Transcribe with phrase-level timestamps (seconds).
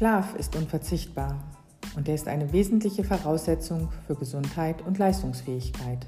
[0.00, 1.36] Schlaf ist unverzichtbar
[1.94, 6.06] und er ist eine wesentliche Voraussetzung für Gesundheit und Leistungsfähigkeit.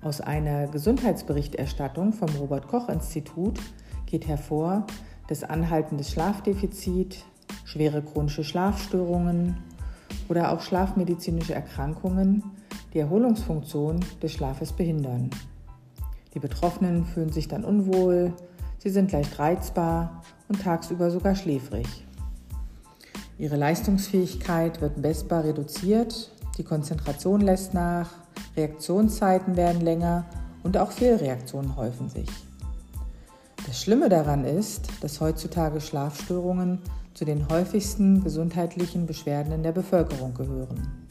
[0.00, 3.58] Aus einer Gesundheitsberichterstattung vom Robert Koch Institut
[4.06, 4.86] geht hervor,
[5.26, 7.24] dass anhaltendes Schlafdefizit,
[7.64, 9.56] schwere chronische Schlafstörungen
[10.28, 12.44] oder auch schlafmedizinische Erkrankungen
[12.94, 15.30] die Erholungsfunktion des Schlafes behindern.
[16.32, 18.32] Die Betroffenen fühlen sich dann unwohl,
[18.78, 22.04] sie sind leicht reizbar und tagsüber sogar schläfrig.
[23.42, 28.08] Ihre Leistungsfähigkeit wird messbar reduziert, die Konzentration lässt nach,
[28.56, 30.26] Reaktionszeiten werden länger
[30.62, 32.28] und auch Fehlreaktionen häufen sich.
[33.66, 36.78] Das Schlimme daran ist, dass heutzutage Schlafstörungen
[37.14, 41.08] zu den häufigsten gesundheitlichen Beschwerden in der Bevölkerung gehören.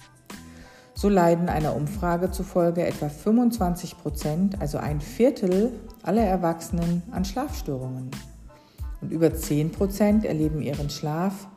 [0.94, 8.10] So leiden einer Umfrage zufolge etwa 25 Prozent, also ein Viertel aller Erwachsenen, an Schlafstörungen.
[9.02, 11.50] Und über 10 Prozent erleben ihren Schlaf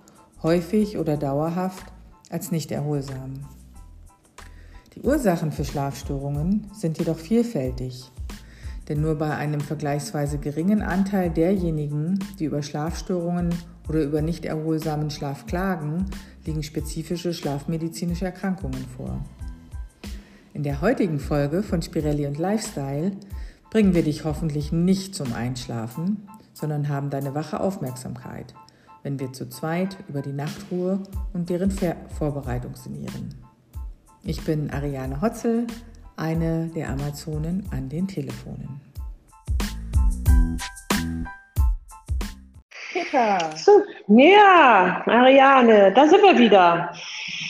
[0.44, 1.86] häufig oder dauerhaft
[2.30, 3.32] als nicht erholsam.
[4.94, 8.12] Die Ursachen für Schlafstörungen sind jedoch vielfältig,
[8.88, 13.52] denn nur bei einem vergleichsweise geringen Anteil derjenigen, die über Schlafstörungen
[13.88, 16.06] oder über nicht erholsamen Schlaf klagen,
[16.44, 19.24] liegen spezifische schlafmedizinische Erkrankungen vor.
[20.52, 23.12] In der heutigen Folge von Spirelli und Lifestyle
[23.70, 28.54] bringen wir dich hoffentlich nicht zum Einschlafen, sondern haben deine wache Aufmerksamkeit
[29.04, 30.98] wenn wir zu zweit über die Nachtruhe
[31.34, 31.70] und deren
[32.18, 33.34] Vorbereitung sinnieren.
[34.24, 35.66] Ich bin Ariane Hotzel,
[36.16, 38.80] eine der Amazonen an den Telefonen.
[42.92, 43.50] Peter.
[44.08, 46.90] Ja, Ariane, da sind wir wieder.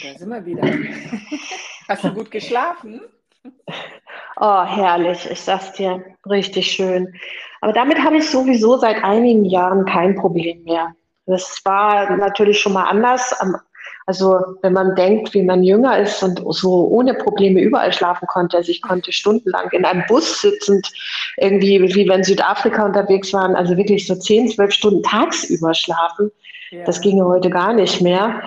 [0.03, 0.63] Da sind wir wieder.
[1.89, 3.01] Hast du gut geschlafen?
[4.41, 5.31] Oh, herrlich.
[5.31, 7.15] Ich sag's dir, richtig schön.
[7.61, 10.93] Aber damit habe ich sowieso seit einigen Jahren kein Problem mehr.
[11.27, 13.35] Das war natürlich schon mal anders.
[14.07, 18.59] Also wenn man denkt, wie man jünger ist und so ohne Probleme überall schlafen konnte.
[18.59, 20.91] Also ich konnte stundenlang in einem Bus sitzend,
[21.39, 26.31] irgendwie wie wir in Südafrika unterwegs waren, also wirklich so zehn, zwölf Stunden tagsüber schlafen.
[26.71, 26.85] Ja.
[26.85, 28.43] Das ginge heute gar nicht mehr.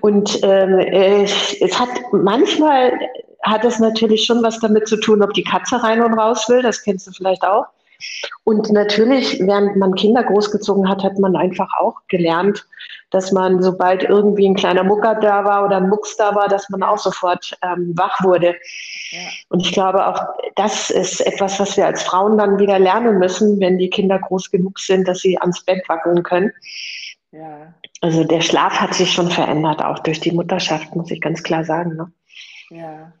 [0.00, 2.92] Und ähm, es hat manchmal
[3.42, 6.62] hat es natürlich schon was damit zu tun, ob die Katze rein und raus will.
[6.62, 7.66] Das kennst du vielleicht auch.
[8.44, 12.66] Und natürlich, während man Kinder großgezogen hat, hat man einfach auch gelernt,
[13.10, 16.68] dass man, sobald irgendwie ein kleiner Mucker da war oder ein Mucks da war, dass
[16.70, 18.56] man auch sofort ähm, wach wurde.
[19.10, 19.20] Ja.
[19.50, 20.20] Und ich glaube auch,
[20.56, 24.50] das ist etwas, was wir als Frauen dann wieder lernen müssen, wenn die Kinder groß
[24.50, 26.52] genug sind, dass sie ans Bett wackeln können.
[27.30, 27.74] Ja.
[28.00, 31.64] Also der Schlaf hat sich schon verändert, auch durch die Mutterschaft, muss ich ganz klar
[31.64, 31.96] sagen.
[31.96, 32.12] Ne?
[32.70, 33.12] Ja,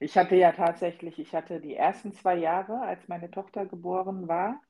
[0.00, 4.60] ich hatte ja tatsächlich, ich hatte die ersten zwei Jahre, als meine Tochter geboren war,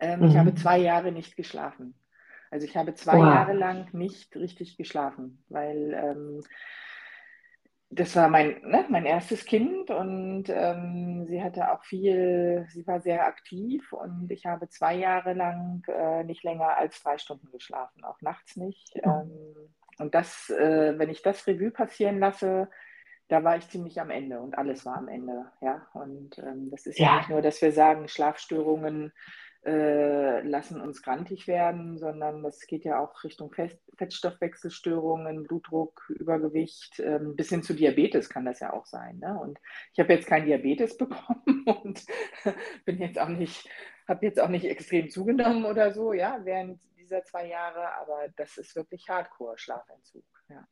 [0.00, 0.26] ähm, mhm.
[0.26, 1.94] ich habe zwei Jahre nicht geschlafen.
[2.50, 3.24] Also ich habe zwei wow.
[3.24, 6.40] Jahre lang nicht richtig geschlafen, weil ähm,
[7.90, 13.00] das war mein, ne, mein erstes Kind und ähm, sie hatte auch viel, sie war
[13.00, 18.04] sehr aktiv und ich habe zwei Jahre lang äh, nicht länger als drei Stunden geschlafen,
[18.04, 18.94] auch nachts nicht.
[19.04, 19.54] Mhm.
[19.98, 22.68] und das, äh, wenn ich das Revue passieren lasse,
[23.28, 25.46] da war ich ziemlich am Ende und alles war am Ende.
[25.60, 27.06] Ja, und ähm, das ist ja.
[27.06, 27.16] ja.
[27.18, 29.12] nicht nur, dass wir sagen, Schlafstörungen
[29.64, 37.00] äh, lassen uns grantig werden, sondern das geht ja auch Richtung Fett Fettstoffwechselstörungen, Blutdruck, Übergewicht,
[37.00, 39.20] ähm, bis hin zu Diabetes kann das ja auch sein.
[39.20, 39.38] Ne?
[39.40, 39.58] Und
[39.92, 42.04] ich habe jetzt keinen Diabetes bekommen und
[42.84, 43.68] bin jetzt auch nicht,
[44.08, 48.58] habe jetzt auch nicht extrem zugenommen oder so, ja, während dieser zwei Jahre, aber das
[48.58, 50.24] ist wirklich Hardcore-Schlafentzug.
[50.48, 50.66] Ja.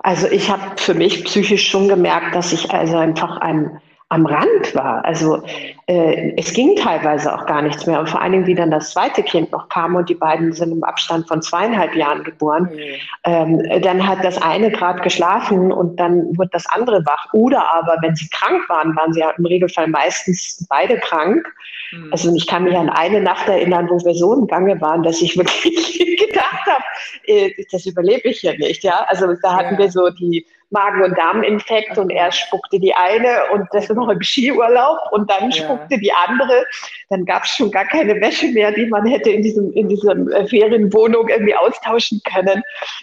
[0.00, 4.72] Also ich habe für mich psychisch schon gemerkt, dass ich also einfach ein am Rand
[4.74, 5.04] war.
[5.04, 5.42] Also
[5.86, 7.98] äh, es ging teilweise auch gar nichts mehr.
[7.98, 10.70] Und vor allen Dingen, wie dann das zweite Kind noch kam und die beiden sind
[10.70, 12.80] im Abstand von zweieinhalb Jahren geboren, mhm.
[13.24, 17.32] ähm, dann hat das eine gerade geschlafen und dann wird das andere wach.
[17.32, 21.44] Oder aber, wenn sie krank waren, waren sie ja im Regelfall meistens beide krank.
[21.90, 22.12] Mhm.
[22.12, 25.20] Also ich kann mich an eine Nacht erinnern, wo wir so im Gange waren, dass
[25.20, 26.84] ich wirklich gedacht habe,
[27.24, 28.84] äh, das überlebe ich hier nicht.
[28.84, 29.78] Ja, also da hatten ja.
[29.80, 34.08] wir so die Magen- und Darminfekt und er spuckte die eine und das war noch
[34.08, 35.98] im Skiurlaub und dann spuckte ja.
[35.98, 36.64] die andere.
[37.08, 40.16] Dann gab es schon gar keine Wäsche mehr, die man hätte in diesem in dieser
[40.32, 42.62] äh, Ferienwohnung irgendwie austauschen können.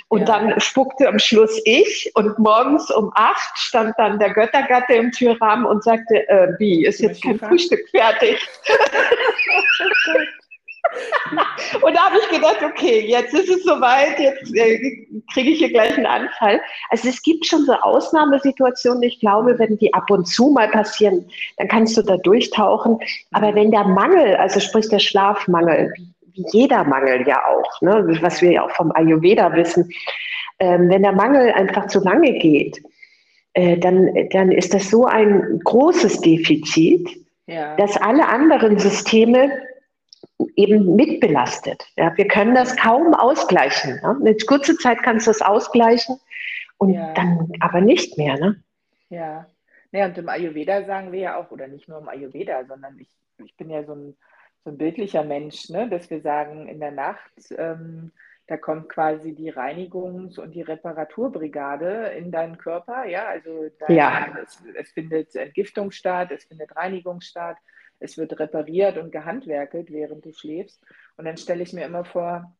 [0.10, 0.25] Und ja.
[0.25, 5.66] dann spuckte am Schluss ich und morgens um acht stand dann der Göttergatte im Türrahmen
[5.66, 8.45] und sagte, äh, wie, ist jetzt kein Frühstück fertig?
[11.81, 15.69] Und da habe ich gedacht, okay, jetzt ist es soweit, jetzt äh, kriege ich hier
[15.69, 16.62] gleich einen Anfall.
[16.89, 21.25] Also es gibt schon so Ausnahmesituationen, ich glaube, wenn die ab und zu mal passieren,
[21.57, 23.00] dann kannst du da durchtauchen.
[23.31, 25.94] Aber wenn der Mangel, also sprich der Schlafmangel,
[26.33, 28.06] wie jeder Mangel ja auch, ne?
[28.21, 29.89] was wir ja auch vom Ayurveda wissen.
[30.59, 32.81] Ähm, wenn der Mangel einfach zu lange geht,
[33.53, 37.09] äh, dann, dann ist das so ein großes Defizit,
[37.47, 37.75] ja.
[37.75, 39.51] dass alle anderen Systeme
[40.56, 41.86] eben mitbelastet.
[41.96, 43.96] Ja, wir können das kaum ausgleichen.
[43.96, 44.18] Ne?
[44.20, 46.20] Eine kurze Zeit kannst du das ausgleichen
[46.78, 47.14] und ja.
[47.14, 48.38] dann aber nicht mehr.
[48.38, 48.64] Ne?
[49.10, 49.48] Ja.
[49.92, 53.10] ja, und im Ayurveda sagen wir ja auch, oder nicht nur im Ayurveda, sondern ich,
[53.44, 54.16] ich bin ja so ein,
[54.64, 55.90] so ein bildlicher Mensch, ne?
[55.90, 58.12] dass wir sagen, in der Nacht, ähm,
[58.48, 63.06] da kommt quasi die Reinigungs- und die Reparaturbrigade in deinen Körper.
[63.06, 64.28] Ja, also ja.
[64.44, 67.58] Es, es findet Entgiftung statt, es findet Reinigung statt
[68.04, 70.84] es wird repariert und gehandwerkelt, während du schläfst.
[71.18, 72.56] Und dann stelle ich mir immer vor,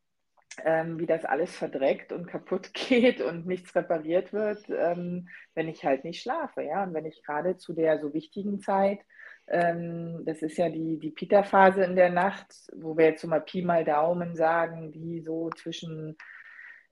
[0.64, 5.84] ähm, wie das alles verdreckt und kaputt geht und nichts repariert wird, ähm, wenn ich
[5.84, 6.64] halt nicht schlafe.
[6.64, 6.84] Ja?
[6.84, 9.00] Und wenn ich gerade zu der so wichtigen Zeit,
[9.48, 13.42] ähm, das ist ja die, die Pita-Phase in der Nacht, wo wir jetzt so mal
[13.42, 16.16] Pi mal Daumen sagen, die so zwischen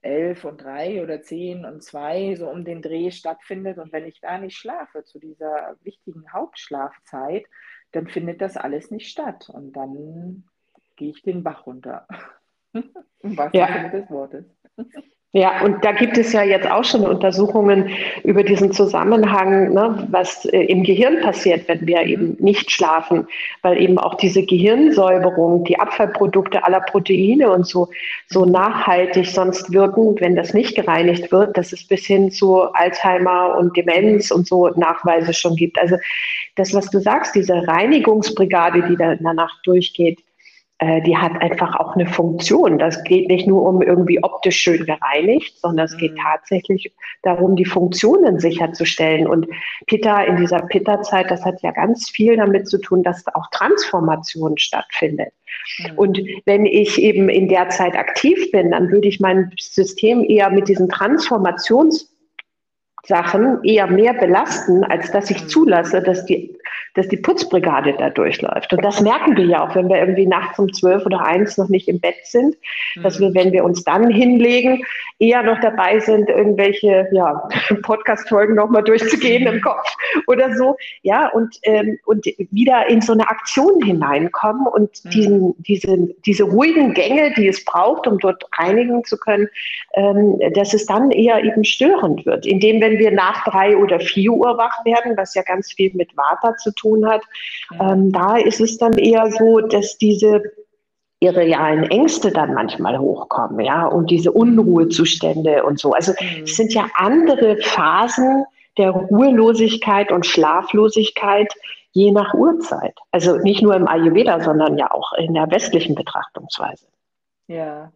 [0.02, 3.78] elf und drei oder zehn und zwei so um den Dreh stattfindet.
[3.78, 7.46] Und wenn ich da nicht schlafe, zu dieser wichtigen Hauptschlafzeit,
[7.92, 9.48] dann findet das alles nicht statt.
[9.52, 10.44] Und dann
[10.96, 12.06] gehe ich den Bach runter.
[12.72, 13.66] Im wahrsten ja.
[13.66, 14.44] Sinne des Wortes.
[15.34, 17.88] Ja, und da gibt es ja jetzt auch schon Untersuchungen
[18.22, 23.26] über diesen Zusammenhang, ne, was äh, im Gehirn passiert, wenn wir eben nicht schlafen,
[23.62, 27.88] weil eben auch diese Gehirnsäuberung, die Abfallprodukte aller Proteine und so,
[28.26, 33.56] so nachhaltig sonst wirken, wenn das nicht gereinigt wird, dass es bis hin zu Alzheimer
[33.56, 35.78] und Demenz und so Nachweise schon gibt.
[35.78, 35.96] Also
[36.56, 40.20] das, was du sagst, diese Reinigungsbrigade, die da in der Nacht durchgeht,
[40.82, 42.76] äh, die hat einfach auch eine Funktion.
[42.76, 46.18] Das geht nicht nur um irgendwie optisch schön gereinigt, sondern es geht mhm.
[46.20, 49.28] tatsächlich darum, die Funktionen sicherzustellen.
[49.28, 49.46] Und
[49.86, 54.58] Pitta in dieser Pitta-Zeit, das hat ja ganz viel damit zu tun, dass auch Transformation
[54.58, 55.32] stattfindet.
[55.78, 55.98] Mhm.
[55.98, 60.50] Und wenn ich eben in der Zeit aktiv bin, dann würde ich mein System eher
[60.50, 62.11] mit diesen Transformations
[63.06, 65.48] Sachen eher mehr belasten, als dass ich mhm.
[65.48, 66.56] zulasse, dass die
[66.94, 68.72] dass die Putzbrigade da durchläuft.
[68.72, 71.68] Und das merken wir ja auch, wenn wir irgendwie nachts um zwölf oder eins noch
[71.68, 72.56] nicht im Bett sind,
[73.02, 74.84] dass wir, wenn wir uns dann hinlegen,
[75.18, 77.48] eher noch dabei sind, irgendwelche ja,
[77.82, 79.94] Podcast-Folgen nochmal durchzugehen im Kopf
[80.26, 80.76] oder so.
[81.02, 85.10] Ja, und, ähm, und wieder in so eine Aktion hineinkommen und mhm.
[85.10, 85.96] diesen, diese,
[86.26, 89.48] diese ruhigen Gänge, die es braucht, um dort reinigen zu können,
[89.94, 92.44] ähm, dass es dann eher eben störend wird.
[92.44, 96.16] Indem, wenn wir nach drei oder vier Uhr wach werden, was ja ganz viel mit
[96.16, 97.22] Vata zu tun hat.
[97.80, 100.42] Ähm, da ist es dann eher so, dass diese
[101.20, 105.92] irrealen Ängste dann manchmal hochkommen, ja, und diese Unruhezustände und so.
[105.92, 106.44] Also mhm.
[106.44, 108.44] es sind ja andere Phasen
[108.76, 111.52] der Ruhelosigkeit und Schlaflosigkeit
[111.92, 112.98] je nach Uhrzeit.
[113.10, 116.86] Also nicht nur im Ayurveda, sondern ja auch in der westlichen Betrachtungsweise.
[117.46, 117.92] Ja,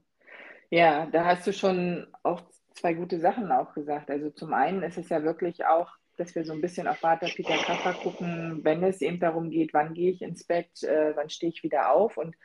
[0.71, 2.43] ja, da hast du schon auch
[2.75, 4.11] zwei gute Sachen auch gesagt.
[4.11, 7.27] Also zum einen ist es ja wirklich auch dass wir so ein bisschen auf Vater
[7.27, 11.31] Peter Kaffer gucken, wenn es eben darum geht, wann gehe ich ins Bett, äh, wann
[11.31, 12.17] stehe ich wieder auf.
[12.17, 12.37] Und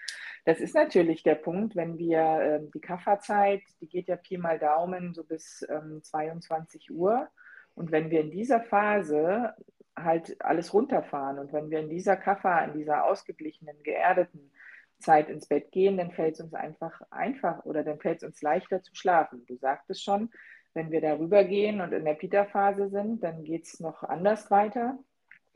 [0.46, 4.60] das ist natürlich der Punkt, wenn wir äh, die Kafferzeit, die geht ja Pi mal
[4.60, 7.28] Daumen so bis ähm, 22 Uhr.
[7.76, 9.54] Und wenn wir in dieser Phase
[9.96, 14.52] halt alles runterfahren und wenn wir in dieser Kaffer, in dieser ausgeglichenen, geerdeten
[15.00, 18.42] Zeit ins Bett gehen, dann fällt es uns einfach einfach oder dann fällt es uns
[18.42, 19.46] leichter zu schlafen.
[19.48, 20.30] Du sagtest schon,
[20.74, 24.98] wenn wir darüber gehen und in der Pita-Phase sind, dann geht es noch anders weiter.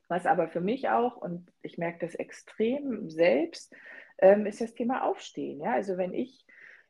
[0.08, 3.74] Was aber für mich auch, und ich merke das extrem selbst,
[4.20, 5.62] ähm, ist das Thema Aufstehen.
[5.62, 5.74] Ja?
[5.74, 6.46] Also wenn ich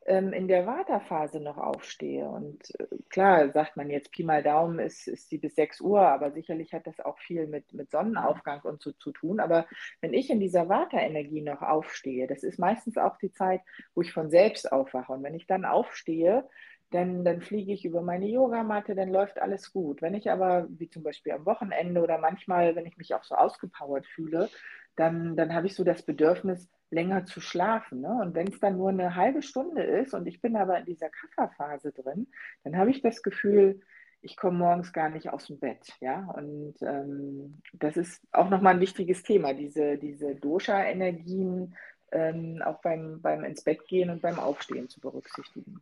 [0.06, 4.80] ähm, in der Vata-Phase noch aufstehe und äh, klar sagt man jetzt Pi mal Daumen
[4.80, 8.62] ist, ist sie bis 6 Uhr, aber sicherlich hat das auch viel mit, mit Sonnenaufgang
[8.62, 9.40] und so zu tun.
[9.40, 9.66] Aber
[10.02, 13.62] wenn ich in dieser Vata-Energie noch aufstehe, das ist meistens auch die Zeit,
[13.96, 15.12] wo ich von selbst aufwache.
[15.12, 16.48] Und wenn ich dann aufstehe,
[16.96, 20.02] dann, dann fliege ich über meine Yogamatte, dann läuft alles gut.
[20.02, 23.36] Wenn ich aber, wie zum Beispiel am Wochenende oder manchmal, wenn ich mich auch so
[23.36, 24.50] ausgepowert fühle,
[24.96, 28.00] dann, dann habe ich so das Bedürfnis, länger zu schlafen.
[28.00, 28.20] Ne?
[28.22, 31.10] Und wenn es dann nur eine halbe Stunde ist und ich bin aber in dieser
[31.10, 32.28] Kafferphase drin,
[32.64, 33.82] dann habe ich das Gefühl,
[34.22, 35.94] ich komme morgens gar nicht aus dem Bett.
[36.00, 36.30] Ja?
[36.36, 41.76] Und ähm, das ist auch nochmal ein wichtiges Thema, diese, diese Dosha-Energien
[42.14, 45.82] ähm, auch beim, beim ins Bett gehen und beim Aufstehen zu berücksichtigen.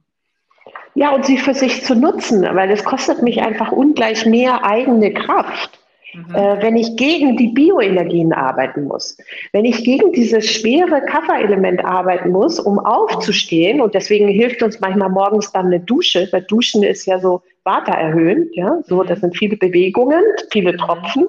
[0.96, 5.14] Ja, und sie für sich zu nutzen, weil es kostet mich einfach ungleich mehr eigene
[5.14, 5.80] Kraft.
[6.14, 6.36] Mhm.
[6.36, 9.18] Äh, wenn ich gegen die Bioenergien arbeiten muss,
[9.52, 15.10] wenn ich gegen dieses schwere Kafferelement arbeiten muss, um aufzustehen, und deswegen hilft uns manchmal
[15.10, 19.58] morgens dann eine Dusche, weil Duschen ist ja so erhöhen, ja, so, das sind viele
[19.58, 20.22] Bewegungen,
[20.52, 21.28] viele Tropfen,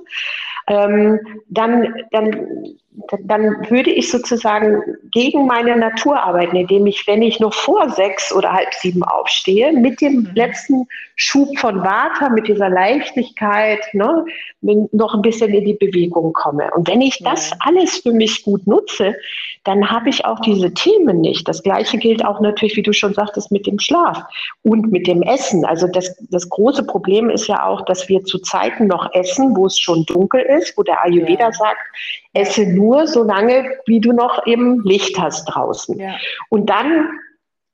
[0.67, 2.77] ähm, dann, dann,
[3.21, 4.83] dann würde ich sozusagen
[5.15, 9.73] gegen meine Natur arbeiten, indem ich, wenn ich noch vor sechs oder halb sieben aufstehe,
[9.73, 10.31] mit dem mhm.
[10.35, 14.25] letzten Schub von Vata, mit dieser Leichtigkeit, ne,
[14.61, 16.69] noch ein bisschen in die Bewegung komme.
[16.75, 19.15] Und wenn ich das alles für mich gut nutze,
[19.63, 21.47] dann habe ich auch diese Themen nicht.
[21.47, 24.19] Das Gleiche gilt auch natürlich, wie du schon sagtest, mit dem Schlaf
[24.63, 25.65] und mit dem Essen.
[25.65, 29.67] Also das, das große Problem ist ja auch, dass wir zu Zeiten noch essen, wo
[29.67, 31.53] es schon dunkel ist, wo der Ayurveda ja.
[31.53, 31.87] sagt,
[32.35, 35.99] esse nur so lange, wie du noch eben Licht hast draußen.
[35.99, 36.17] Ja.
[36.51, 37.09] Und dann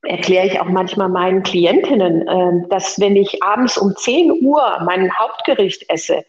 [0.03, 5.13] erkläre ich auch manchmal meinen Klientinnen, äh, dass wenn ich abends um 10 Uhr mein
[5.19, 6.25] Hauptgericht esse,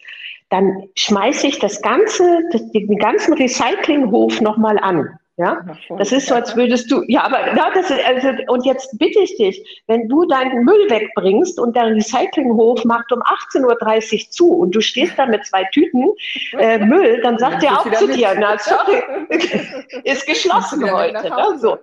[0.50, 5.18] dann schmeiße ich das ganze, den ganzen Recyclinghof nochmal an.
[5.38, 5.64] Ja,
[5.96, 9.18] das ist so, als würdest du, ja, aber na, das ist, also, und jetzt bitte
[9.20, 14.50] ich dich, wenn du deinen Müll wegbringst und der Recyclinghof macht um 18.30 Uhr zu
[14.50, 16.10] und du stehst da mit zwei Tüten
[16.58, 19.02] äh, Müll, dann sagt er auch zu dir, na, sorry,
[20.04, 21.30] ist geschlossen heute.
[21.30, 21.58] Ne?
[21.58, 21.78] So.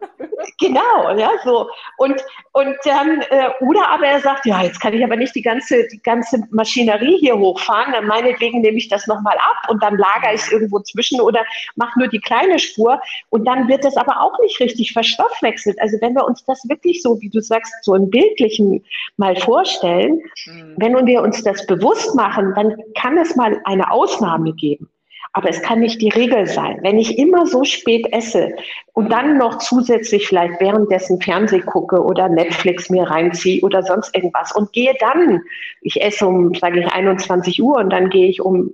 [0.60, 1.70] Genau, ja, so.
[1.98, 5.42] Und, und dann, äh, oder aber er sagt, ja, jetzt kann ich aber nicht die
[5.42, 9.98] ganze, die ganze Maschinerie hier hochfahren, dann meinetwegen nehme ich das nochmal ab und dann
[9.98, 11.44] lagere ich es irgendwo zwischen oder
[11.76, 13.02] mache nur die kleine Spur.
[13.30, 15.80] Und und dann wird das aber auch nicht richtig verstoffwechselt.
[15.80, 18.84] Also wenn wir uns das wirklich so, wie du sagst, so im Bildlichen
[19.16, 20.76] mal vorstellen, mhm.
[20.76, 24.90] wenn wir uns das bewusst machen, dann kann es mal eine Ausnahme geben.
[25.32, 26.80] Aber es kann nicht die Regel sein.
[26.82, 28.56] Wenn ich immer so spät esse
[28.92, 34.54] und dann noch zusätzlich vielleicht währenddessen Fernseh gucke oder Netflix mir reinziehe oder sonst irgendwas
[34.54, 35.42] und gehe dann,
[35.82, 38.74] ich esse um, sage ich, 21 Uhr und dann gehe ich um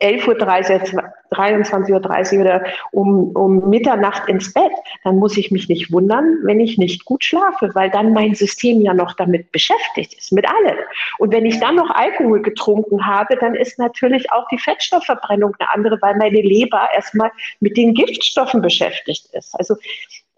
[0.00, 4.72] 11.30 Uhr, 23.30 Uhr oder um, um Mitternacht ins Bett,
[5.04, 8.80] dann muss ich mich nicht wundern, wenn ich nicht gut schlafe, weil dann mein System
[8.80, 10.78] ja noch damit beschäftigt ist, mit allem.
[11.18, 15.70] Und wenn ich dann noch Alkohol getrunken habe, dann ist natürlich auch die Fettstoffverbrennung eine
[15.70, 19.54] andere, weil meine Leber erstmal mit den Giftstoffen beschäftigt ist.
[19.58, 19.76] Also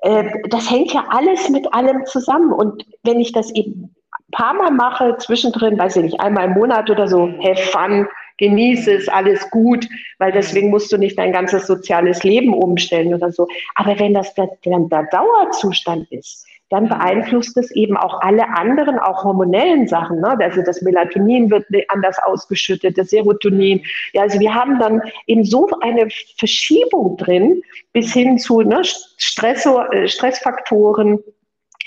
[0.00, 2.52] äh, das hängt ja alles mit allem zusammen.
[2.52, 6.52] Und wenn ich das eben ein paar Mal mache, zwischendrin, weiß ich nicht, einmal im
[6.52, 8.06] Monat oder so, have fun,
[8.38, 9.86] genieße es, alles gut,
[10.18, 13.46] weil deswegen musst du nicht dein ganzes soziales Leben umstellen oder so.
[13.74, 14.78] Aber wenn das der, der,
[15.10, 20.20] Dauerzustand ist, dann beeinflusst es eben auch alle anderen, auch hormonellen Sachen.
[20.20, 20.38] Ne?
[20.38, 23.82] Also das Melatonin wird anders ausgeschüttet, das Serotonin.
[24.12, 29.66] Ja, also wir haben dann eben so eine Verschiebung drin bis hin zu ne, Stress,
[29.66, 31.20] äh, Stressfaktoren,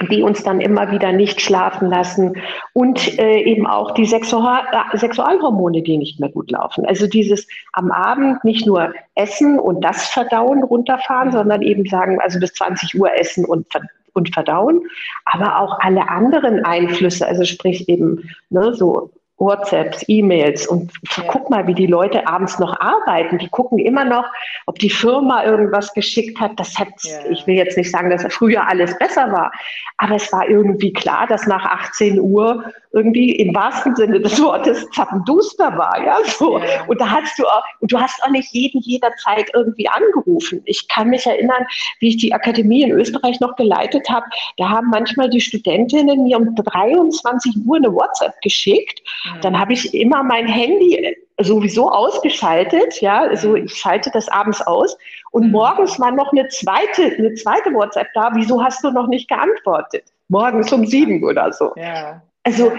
[0.10, 2.36] die uns dann immer wieder nicht schlafen lassen
[2.74, 6.86] und äh, eben auch die Sexual äh, Sexualhormone, die nicht mehr gut laufen.
[6.86, 12.40] Also dieses am Abend nicht nur essen und das Verdauen runterfahren, sondern eben sagen, also
[12.40, 13.68] bis 20 Uhr essen und
[14.14, 14.82] und verdauen,
[15.24, 19.12] aber auch alle anderen Einflüsse, also sprich eben ne, so
[19.42, 21.24] WhatsApps, E-Mails und ja.
[21.28, 23.40] guck mal, wie die Leute abends noch arbeiten.
[23.40, 24.26] Die gucken immer noch,
[24.68, 26.52] ob die Firma irgendwas geschickt hat.
[26.60, 27.20] Das hat, ja.
[27.30, 29.52] ich will jetzt nicht sagen, dass früher alles besser war,
[29.98, 34.86] aber es war irgendwie klar, dass nach 18 Uhr irgendwie im wahrsten Sinne des Wortes
[34.92, 36.60] zappenduster war, ja, so.
[36.60, 36.84] Ja.
[36.88, 40.62] Und da hast du auch, und du hast auch nicht jeden jederzeit irgendwie angerufen.
[40.66, 41.66] Ich kann mich erinnern,
[42.00, 44.26] wie ich die Akademie in Österreich noch geleitet habe,
[44.58, 49.02] da haben manchmal die Studentinnen mir um 23 Uhr eine WhatsApp geschickt.
[49.42, 53.66] Dann habe ich immer mein Handy sowieso ausgeschaltet, ja, also mhm.
[53.66, 54.98] ich schalte das abends aus
[55.32, 55.52] und mhm.
[55.52, 60.04] morgens war noch eine zweite, eine zweite WhatsApp da, wieso hast du noch nicht geantwortet?
[60.28, 61.72] Morgens um sieben oder so.
[61.76, 62.22] Ja.
[62.44, 62.72] Also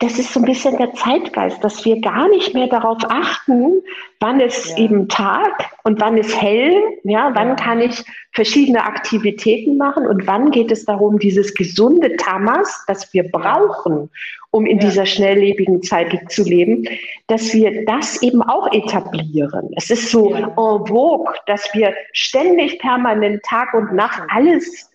[0.00, 3.80] das ist so ein bisschen der Zeitgeist, dass wir gar nicht mehr darauf achten,
[4.18, 4.84] wann ist ja.
[4.84, 6.74] eben Tag und wann ist hell,
[7.04, 7.54] ja, wann ja.
[7.54, 13.22] kann ich verschiedene Aktivitäten machen und wann geht es darum, dieses gesunde Tamas, das wir
[13.30, 14.10] brauchen,
[14.50, 14.88] um in ja.
[14.88, 16.88] dieser schnelllebigen Zeit zu leben,
[17.28, 19.70] dass wir das eben auch etablieren.
[19.76, 24.90] Es ist so en vogue, dass wir ständig permanent Tag und Nacht alles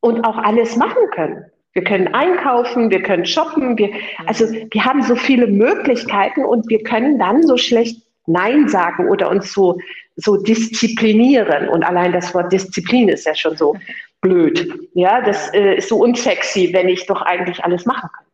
[0.00, 1.46] und auch alles machen können.
[1.72, 3.90] Wir können einkaufen, wir können shoppen, wir,
[4.26, 9.30] also wir haben so viele Möglichkeiten und wir können dann so schlecht Nein sagen oder
[9.30, 9.78] uns so,
[10.16, 11.68] so disziplinieren.
[11.68, 13.76] Und allein das Wort Disziplin ist ja schon so
[14.20, 14.88] blöd.
[14.94, 18.30] Ja, das äh, ist so unsexy, wenn ich doch eigentlich alles machen könnte.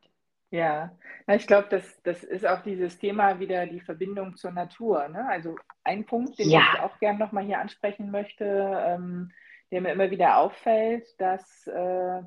[0.50, 0.90] Ja,
[1.34, 5.08] ich glaube, das, das ist auch dieses Thema wieder die Verbindung zur Natur.
[5.08, 5.26] Ne?
[5.28, 6.60] Also ein Punkt, den ja.
[6.74, 8.44] ich auch gerne nochmal hier ansprechen möchte,
[8.86, 9.30] ähm,
[9.70, 12.22] der mir immer wieder auffällt, dass äh,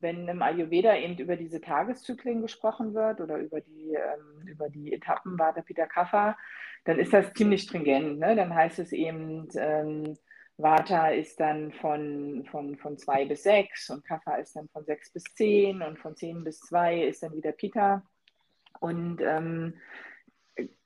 [0.00, 4.92] wenn im Ayurveda eben über diese Tageszyklen gesprochen wird oder über die, ähm, über die
[4.92, 6.36] Etappen Vata, Pitta, Kapha,
[6.84, 8.18] dann ist das ziemlich stringent.
[8.18, 8.36] Ne?
[8.36, 10.16] Dann heißt es eben, ähm,
[10.56, 15.12] Vata ist dann von, von, von zwei bis sechs und Kapha ist dann von sechs
[15.12, 18.02] bis zehn und von zehn bis zwei ist dann wieder Pitta.
[18.80, 19.74] Und ähm,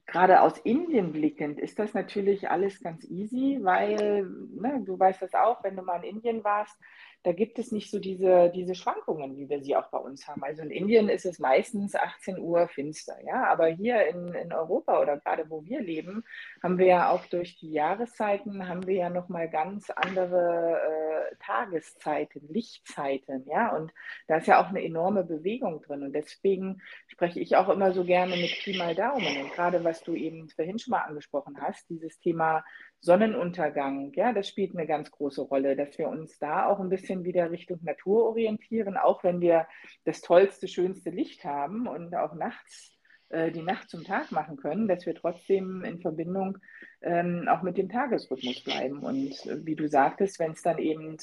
[0.06, 5.32] gerade aus Indien blickend ist das natürlich alles ganz easy, weil ne, du weißt das
[5.34, 6.78] auch, wenn du mal in Indien warst,
[7.24, 10.42] da gibt es nicht so diese, diese Schwankungen, wie wir sie auch bei uns haben.
[10.42, 15.00] Also in Indien ist es meistens 18 Uhr finster, ja, aber hier in, in Europa
[15.00, 16.24] oder gerade wo wir leben,
[16.62, 22.48] haben wir ja auch durch die Jahreszeiten, haben wir ja nochmal ganz andere äh, Tageszeiten,
[22.48, 23.92] Lichtzeiten, ja, und
[24.26, 26.02] da ist ja auch eine enorme Bewegung drin.
[26.02, 29.42] Und deswegen spreche ich auch immer so gerne mit Pi mal Daumen.
[29.42, 32.64] Und gerade was du eben vorhin schon mal angesprochen hast, dieses Thema
[33.04, 37.24] Sonnenuntergang, ja, das spielt eine ganz große Rolle, dass wir uns da auch ein bisschen
[37.24, 39.66] wieder Richtung Natur orientieren, auch wenn wir
[40.04, 42.96] das tollste, schönste Licht haben und auch nachts
[43.30, 46.58] äh, die Nacht zum Tag machen können, dass wir trotzdem in Verbindung
[47.00, 49.00] ähm, auch mit dem Tagesrhythmus bleiben.
[49.00, 51.16] Und äh, wie du sagtest, wenn es dann eben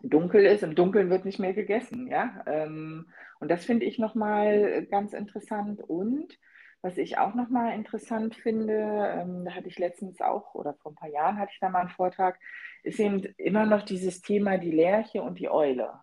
[0.00, 2.42] dunkel ist, im Dunkeln wird nicht mehr gegessen, ja.
[2.46, 6.38] Ähm, und das finde ich nochmal ganz interessant und
[6.84, 10.96] was ich auch nochmal interessant finde, ähm, da hatte ich letztens auch, oder vor ein
[10.96, 12.38] paar Jahren hatte ich da mal einen Vortrag,
[12.82, 15.94] ist eben immer noch dieses Thema die Lerche und die Eule.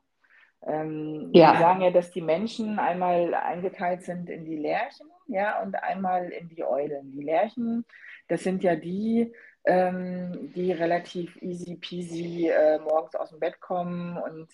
[0.65, 1.53] Ähm, ja.
[1.53, 6.29] Wir sagen ja, dass die Menschen einmal eingeteilt sind in die Lerchen, ja, und einmal
[6.29, 7.11] in die Eulen.
[7.11, 7.85] Die Lerchen,
[8.27, 9.31] das sind ja die,
[9.65, 14.17] ähm, die relativ easy peasy äh, morgens aus dem Bett kommen.
[14.17, 14.49] Und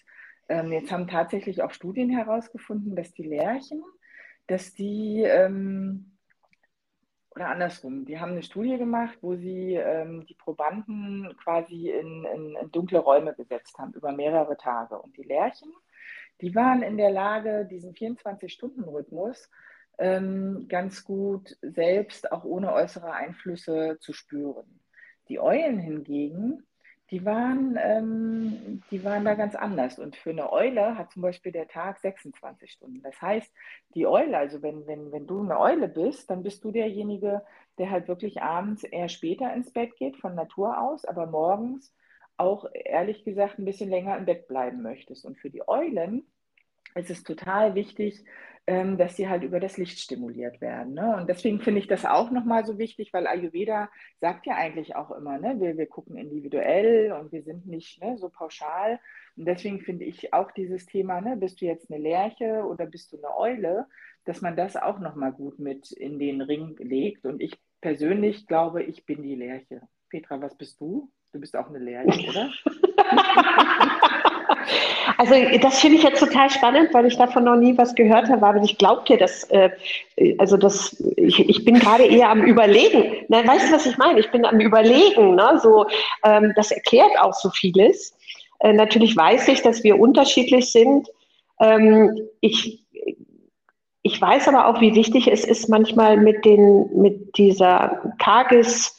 [0.49, 3.81] ähm, jetzt haben tatsächlich auch Studien herausgefunden, dass die Lerchen,
[4.47, 6.16] dass die ähm,
[7.37, 12.55] oder andersrum, die haben eine Studie gemacht, wo sie ähm, die Probanden quasi in, in,
[12.59, 14.97] in, dunkle Räume gesetzt haben über mehrere Tage.
[14.97, 15.71] Und die Lerchen,
[16.41, 19.51] die waren in der Lage, diesen 24-Stunden-Rhythmus
[19.99, 24.79] ähm, ganz gut selbst, auch ohne äußere Einflüsse, zu spüren.
[25.29, 26.65] Die Eulen hingegen,
[27.09, 29.97] die waren, ähm, die waren da ganz anders.
[29.97, 33.01] Und für eine Eule hat zum Beispiel der Tag 26 Stunden.
[33.01, 33.53] Das heißt,
[33.95, 37.43] die Eule, also wenn, wenn, wenn du eine Eule bist, dann bist du derjenige,
[37.77, 41.93] der halt wirklich abends eher später ins Bett geht, von Natur aus, aber morgens
[42.35, 45.25] auch ehrlich gesagt ein bisschen länger im Bett bleiben möchtest.
[45.25, 46.27] Und für die Eulen
[46.95, 48.23] ist es total wichtig,
[48.69, 50.93] ähm, dass sie halt über das Licht stimuliert werden.
[50.93, 51.15] Ne?
[51.15, 55.11] Und deswegen finde ich das auch nochmal so wichtig, weil Ayurveda sagt ja eigentlich auch
[55.11, 58.99] immer, ne, wir, wir gucken individuell und wir sind nicht ne, so pauschal.
[59.37, 63.13] Und deswegen finde ich auch dieses Thema, ne, bist du jetzt eine Lerche oder bist
[63.13, 63.85] du eine Eule,
[64.25, 67.25] dass man das auch nochmal gut mit in den Ring legt.
[67.25, 69.81] Und ich persönlich glaube, ich bin die Lerche.
[70.09, 71.09] Petra, was bist du?
[71.31, 72.51] Du bist auch eine Lerche, oder?
[75.17, 78.45] Also das finde ich jetzt total spannend, weil ich davon noch nie was gehört habe,
[78.45, 79.71] aber ich glaube dir, dass, äh,
[80.37, 83.25] also das, ich, ich bin gerade eher am Überlegen.
[83.27, 84.19] Na, weißt du, was ich meine?
[84.19, 85.35] Ich bin am Überlegen.
[85.35, 85.59] Ne?
[85.61, 85.87] So,
[86.23, 88.15] ähm, das erklärt auch so vieles.
[88.59, 91.07] Äh, natürlich weiß ich, dass wir unterschiedlich sind.
[91.59, 92.85] Ähm, ich,
[94.03, 98.96] ich weiß aber auch, wie wichtig es ist, manchmal mit, den, mit dieser Tages-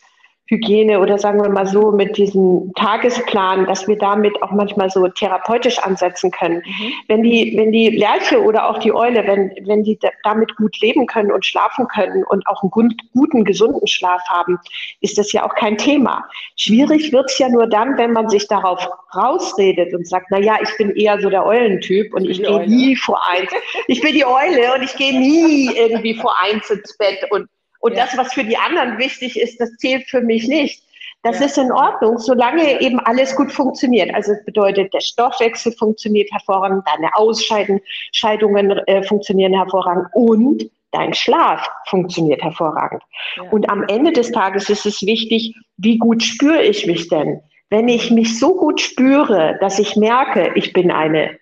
[0.51, 5.07] Hygiene oder sagen wir mal so mit diesem Tagesplan, dass wir damit auch manchmal so
[5.07, 6.63] therapeutisch ansetzen können.
[6.65, 6.93] Mhm.
[7.07, 11.07] Wenn die, wenn die Lerche oder auch die Eule, wenn, wenn die damit gut leben
[11.07, 14.59] können und schlafen können und auch einen guten, gesunden Schlaf haben,
[15.01, 16.25] ist das ja auch kein Thema.
[16.57, 20.57] Schwierig wird es ja nur dann, wenn man sich darauf rausredet und sagt, na ja,
[20.63, 23.51] ich bin eher so der Eulentyp und ich, ich gehe nie vor eins.
[23.87, 27.49] Ich bin die Eule und ich gehe nie irgendwie vor eins ins Bett und
[27.81, 28.05] und ja.
[28.05, 30.83] das, was für die anderen wichtig ist, das zählt für mich nicht.
[31.23, 31.47] Das ja.
[31.47, 34.14] ist in Ordnung, solange eben alles gut funktioniert.
[34.14, 41.69] Also es bedeutet, der Stoffwechsel funktioniert hervorragend, deine Ausscheidungen äh, funktionieren hervorragend und dein Schlaf
[41.87, 43.03] funktioniert hervorragend.
[43.37, 43.43] Ja.
[43.51, 47.41] Und am Ende des Tages ist es wichtig, wie gut spüre ich mich denn?
[47.69, 51.38] Wenn ich mich so gut spüre, dass ich merke, ich bin eine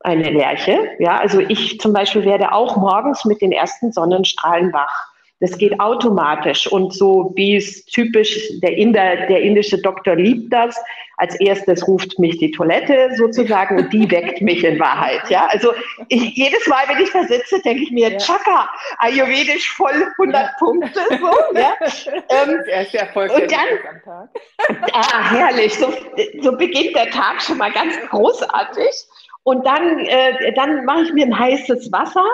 [0.00, 5.15] eine Lerche, ja, also ich zum Beispiel werde auch morgens mit den ersten Sonnenstrahlen wach.
[5.40, 10.76] Das geht automatisch und so wie es typisch der Inder, der indische Doktor liebt das.
[11.18, 15.28] Als erstes ruft mich die Toilette sozusagen und die weckt mich in Wahrheit.
[15.28, 15.74] Ja, also
[16.08, 18.18] ich, jedes Mal, wenn ich da sitze, denke ich mir, ja.
[18.18, 18.68] Chaka,
[18.98, 20.50] Ayurvedisch voll 100 ja.
[20.58, 21.00] Punkte.
[21.10, 21.74] So, ja.
[22.28, 24.28] Ähm, erste Erfolg und dann, am Tag.
[24.92, 25.74] Ah, herrlich.
[25.74, 25.92] So,
[26.40, 28.90] so beginnt der Tag schon mal ganz großartig.
[29.42, 32.24] Und dann, äh, dann mache ich mir ein heißes Wasser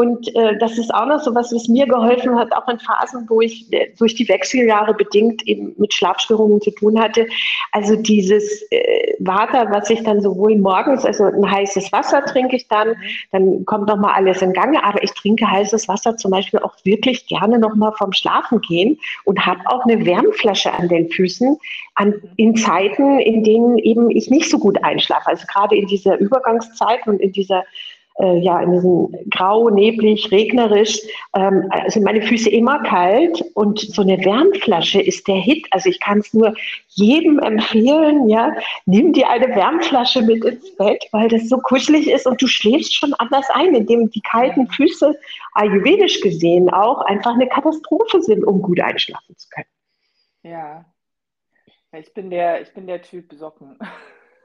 [0.00, 3.26] und äh, das ist auch noch so was, was mir geholfen hat, auch in Phasen,
[3.28, 7.26] wo ich äh, durch die Wechseljahre bedingt eben mit Schlafstörungen zu tun hatte.
[7.72, 12.66] Also dieses äh, Water, was ich dann sowohl morgens, also ein heißes Wasser trinke ich
[12.68, 12.96] dann,
[13.30, 16.74] dann kommt noch mal alles in Gange, aber ich trinke heißes Wasser zum Beispiel auch
[16.84, 21.58] wirklich gerne noch mal vom Schlafen gehen und habe auch eine Wärmflasche an den Füßen
[21.96, 25.26] an, in Zeiten, in denen eben ich nicht so gut einschlafe.
[25.26, 27.64] Also gerade in dieser Übergangszeit und in dieser
[28.20, 31.00] äh, ja, in diesem grau, neblig, regnerisch,
[31.34, 35.66] ähm, also meine Füße immer kalt und so eine Wärmflasche ist der Hit.
[35.70, 36.54] Also ich kann es nur
[36.88, 38.54] jedem empfehlen, ja,
[38.86, 42.94] nimm dir eine Wärmflasche mit ins Bett, weil das so kuschelig ist und du schläfst
[42.94, 45.18] schon anders ein, indem die kalten Füße
[45.54, 49.66] ayurvedisch gesehen auch einfach eine Katastrophe sind, um gut einschlafen zu können.
[50.42, 50.84] Ja,
[51.92, 53.78] ich bin der, ich bin der Typ Socken.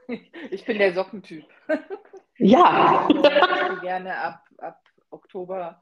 [0.52, 1.44] Ich bin der Sockentyp.
[2.38, 3.08] Ja.
[3.08, 5.80] Ich gerne ab, ab Oktober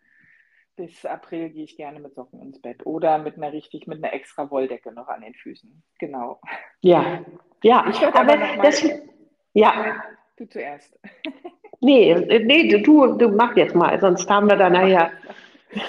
[0.77, 4.12] bis April gehe ich gerne mit Socken ins Bett oder mit einer richtig, mit einer
[4.12, 5.83] extra Wolldecke noch an den Füßen.
[5.99, 6.40] Genau.
[6.81, 7.25] Ja,
[7.62, 7.87] ja.
[7.88, 8.85] Ich aber, aber das,
[9.53, 10.03] ja.
[10.37, 10.99] Du zuerst.
[11.81, 12.14] Nee,
[12.45, 15.12] nee, du, du mach jetzt mal, sonst haben wir da nachher.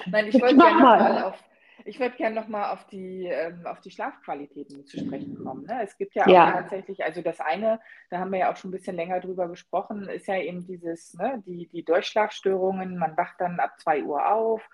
[0.07, 1.43] Nein, ich wollte gerne mal auf
[1.85, 5.65] ich würde gerne nochmal auf die, ähm, auf die Schlafqualitäten zu sprechen kommen.
[5.65, 5.83] Ne?
[5.83, 6.51] Es gibt ja auch ja.
[6.51, 10.09] tatsächlich, also das eine, da haben wir ja auch schon ein bisschen länger drüber gesprochen,
[10.09, 14.67] ist ja eben dieses, ne, die, die Durchschlafstörungen, man wacht dann ab 2 Uhr auf,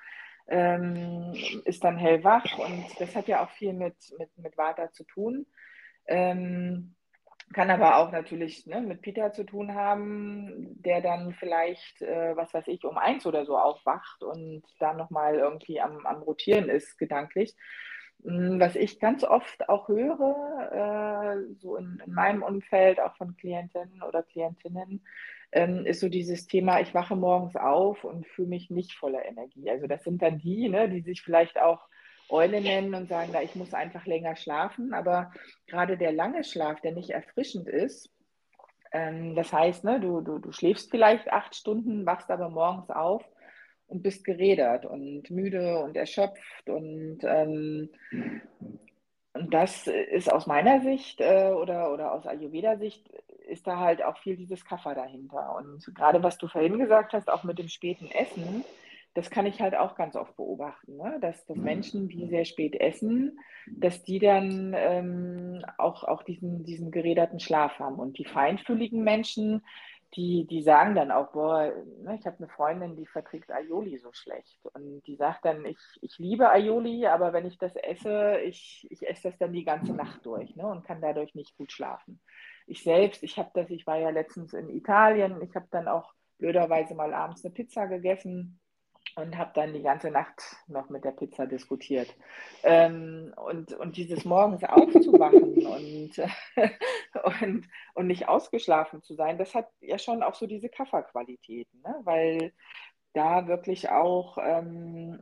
[0.47, 1.33] ähm,
[1.65, 5.45] ist dann hellwach und das hat ja auch viel mit, mit, mit Vata zu tun.
[6.07, 6.95] Ähm,
[7.53, 12.53] kann aber auch natürlich ne, mit Peter zu tun haben, der dann vielleicht, äh, was
[12.53, 16.97] weiß ich, um eins oder so aufwacht und dann nochmal irgendwie am, am Rotieren ist,
[16.97, 17.55] gedanklich.
[18.23, 23.35] Hm, was ich ganz oft auch höre, äh, so in, in, meinem Umfeld, auch von
[23.35, 25.05] Klientinnen oder Klientinnen,
[25.51, 29.69] ähm, ist so dieses Thema, ich wache morgens auf und fühle mich nicht voller Energie.
[29.69, 31.87] Also das sind dann die, ne, die sich vielleicht auch
[32.31, 34.93] Eule nennen und sagen, na, ich muss einfach länger schlafen.
[34.93, 35.31] Aber
[35.67, 38.09] gerade der lange Schlaf, der nicht erfrischend ist,
[38.91, 43.23] ähm, das heißt, ne, du, du, du schläfst vielleicht acht Stunden, wachst aber morgens auf
[43.87, 47.89] und bist gerädert und müde und erschöpft und ähm,
[49.33, 53.09] und das ist aus meiner Sicht äh, oder, oder aus Ayurveda-Sicht
[53.47, 55.55] ist da halt auch viel dieses Kaffer dahinter.
[55.55, 58.65] Und gerade was du vorhin gesagt hast, auch mit dem späten Essen,
[59.13, 61.17] das kann ich halt auch ganz oft beobachten, ne?
[61.19, 66.91] dass, dass Menschen, die sehr spät essen, dass die dann ähm, auch, auch diesen, diesen
[66.91, 67.99] geräderten Schlaf haben.
[67.99, 69.65] Und die feinfühligen Menschen,
[70.15, 74.11] die, die sagen dann auch, boah, ne, ich habe eine Freundin, die verträgt Aioli so
[74.13, 74.59] schlecht.
[74.73, 79.07] Und die sagt dann, ich, ich liebe Aioli, aber wenn ich das esse, ich, ich
[79.07, 82.21] esse das dann die ganze Nacht durch ne, und kann dadurch nicht gut schlafen.
[82.65, 86.13] Ich selbst, ich habe das, ich war ja letztens in Italien, ich habe dann auch
[86.37, 88.59] blöderweise mal abends eine Pizza gegessen
[89.15, 92.15] und habe dann die ganze Nacht noch mit der Pizza diskutiert.
[92.63, 96.11] Ähm, und, und dieses morgens aufzuwachen und,
[97.41, 101.95] und, und nicht ausgeschlafen zu sein, das hat ja schon auch so diese Kafferqualitäten, ne?
[102.03, 102.53] weil
[103.13, 105.21] da wirklich auch ähm,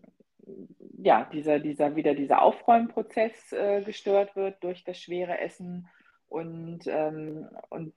[0.98, 5.88] ja, dieser, dieser, wieder dieser Aufräumprozess äh, gestört wird durch das schwere Essen.
[6.28, 7.94] Und, ähm, und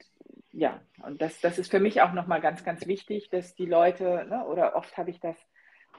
[0.51, 4.25] ja, und das, das ist für mich auch nochmal ganz, ganz wichtig, dass die Leute,
[4.29, 5.35] ne, oder oft habe ich das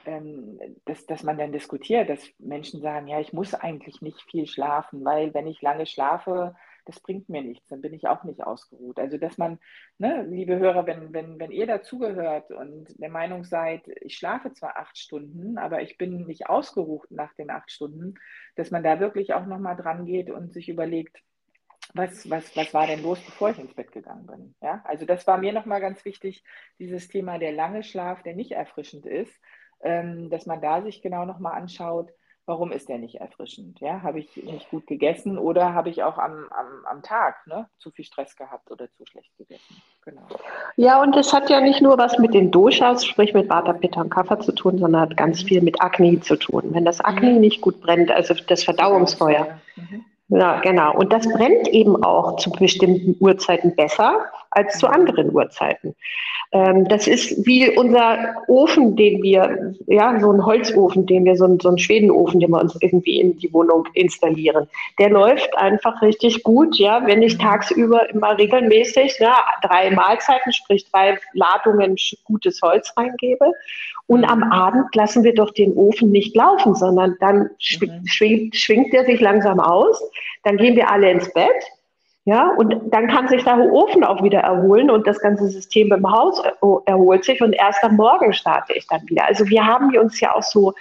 [0.07, 4.47] ähm, dass, dass man dann diskutiert, dass Menschen sagen, ja, ich muss eigentlich nicht viel
[4.47, 8.43] schlafen, weil wenn ich lange schlafe, das bringt mir nichts, dann bin ich auch nicht
[8.43, 8.99] ausgeruht.
[8.99, 9.59] Also dass man,
[9.97, 14.77] ne, liebe Hörer, wenn, wenn, wenn ihr dazugehört und der Meinung seid, ich schlafe zwar
[14.77, 18.15] acht Stunden, aber ich bin nicht ausgeruht nach den acht Stunden,
[18.55, 21.21] dass man da wirklich auch nochmal dran geht und sich überlegt,
[21.93, 24.55] was, was, was war denn los, bevor ich ins Bett gegangen bin?
[24.61, 26.43] Ja, also das war mir nochmal ganz wichtig,
[26.79, 29.33] dieses Thema der lange Schlaf, der nicht erfrischend ist,
[29.81, 32.09] dass man da sich genau nochmal anschaut,
[32.45, 33.79] warum ist der nicht erfrischend?
[33.79, 37.67] Ja, habe ich nicht gut gegessen oder habe ich auch am, am, am Tag ne,
[37.77, 39.81] zu viel Stress gehabt oder zu schlecht gegessen?
[40.03, 40.27] Genau.
[40.75, 44.01] Ja, und es hat ja nicht nur was mit den Doshas, sprich mit Vata, Pitta
[44.01, 46.63] und Kapha zu tun, sondern hat ganz viel mit Agni zu tun.
[46.73, 47.41] Wenn das Agni mhm.
[47.41, 49.59] nicht gut brennt, also das Verdauungsfeuer.
[49.75, 50.05] Mhm.
[50.29, 50.95] Ja, genau.
[50.95, 55.95] Und das brennt eben auch zu bestimmten Uhrzeiten besser als zu anderen Uhrzeiten.
[56.51, 61.45] Ähm, das ist wie unser Ofen, den wir, ja, so ein Holzofen, den wir, so
[61.45, 64.67] ein, so ein Schwedenofen, den wir uns irgendwie in die Wohnung installieren.
[64.97, 70.89] Der läuft einfach richtig gut, ja, wenn ich tagsüber immer regelmäßig ja, drei Mahlzeiten, sprich
[70.89, 73.51] drei Ladungen gutes Holz reingebe.
[74.07, 77.49] Und am Abend lassen wir doch den Ofen nicht laufen, sondern dann mhm.
[78.05, 79.99] schwingt, schwingt er sich langsam aus.
[80.43, 81.63] Dann gehen wir alle ins Bett
[82.27, 86.11] ja, und dann kann sich der Ofen auch wieder erholen und das ganze System im
[86.11, 86.41] Haus
[86.87, 89.25] erholt sich und erst am Morgen starte ich dann wieder.
[89.25, 90.73] Also wir haben uns ja auch so,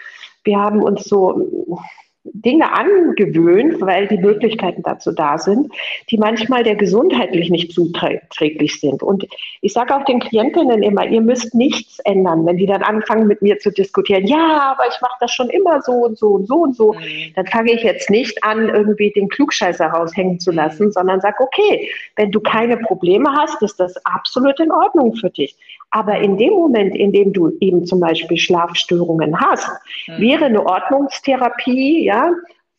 [0.45, 1.79] wir haben uns so
[2.25, 5.71] Dinge angewöhnt, weil die Möglichkeiten dazu da sind,
[6.11, 9.03] die manchmal der gesundheitlich nicht zuträglich sind.
[9.03, 9.27] Und
[9.61, 13.43] ich sage auch den Klientinnen immer, ihr müsst nichts ändern, wenn die dann anfangen mit
[13.43, 16.57] mir zu diskutieren, ja, aber ich mache das schon immer so und so und so
[16.63, 17.33] und so, mhm.
[17.37, 20.93] dann fange ich jetzt nicht an, irgendwie den Klugscheißer raushängen zu lassen, mhm.
[20.93, 25.57] sondern sage, okay, wenn du keine Probleme hast, ist das absolut in Ordnung für dich.
[25.91, 29.69] Aber in dem Moment, in dem du eben zum Beispiel Schlafstörungen hast,
[30.09, 30.19] mhm.
[30.19, 32.14] wäre eine Ordnungstherapie, ja,